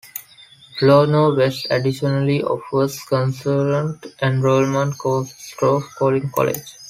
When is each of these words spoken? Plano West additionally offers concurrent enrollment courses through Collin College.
Plano 0.79 1.35
West 1.37 1.67
additionally 1.69 2.41
offers 2.41 2.99
concurrent 3.03 4.03
enrollment 4.23 4.97
courses 4.97 5.53
through 5.59 5.83
Collin 5.99 6.31
College. 6.33 6.79